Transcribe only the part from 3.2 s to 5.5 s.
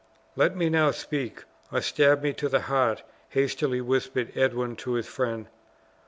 hastily whispered Edwin to his friend.